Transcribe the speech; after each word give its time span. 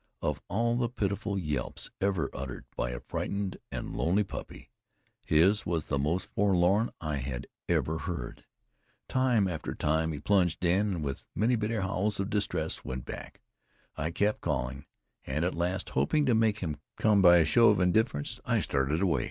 Of 0.23 0.41
all 0.49 0.77
the 0.77 0.89
pitiful 0.89 1.37
yelps 1.37 1.91
ever 2.01 2.31
uttered 2.33 2.65
by 2.75 2.89
a 2.89 2.99
frightened 2.99 3.57
and 3.71 3.95
lonely 3.95 4.23
puppy, 4.23 4.71
his 5.27 5.63
were 5.63 5.79
the 5.81 5.99
most 5.99 6.33
forlorn 6.33 6.89
I 6.99 7.17
had 7.17 7.45
ever 7.69 7.99
heard. 7.99 8.43
Time 9.07 9.47
after 9.47 9.75
time 9.75 10.11
he 10.11 10.17
plunged 10.17 10.65
in, 10.65 10.87
and 10.91 11.03
with 11.03 11.27
many 11.35 11.55
bitter 11.55 11.81
howls 11.81 12.19
of 12.19 12.31
distress, 12.31 12.83
went 12.83 13.05
back. 13.05 13.41
I 13.95 14.09
kept 14.09 14.41
calling, 14.41 14.85
and 15.23 15.45
at 15.45 15.53
last, 15.53 15.91
hoping 15.91 16.25
to 16.25 16.33
make 16.33 16.61
him 16.61 16.77
come 16.97 17.21
by 17.21 17.37
a 17.37 17.45
show 17.45 17.69
of 17.69 17.79
indifference, 17.79 18.39
I 18.43 18.59
started 18.59 19.03
away. 19.03 19.19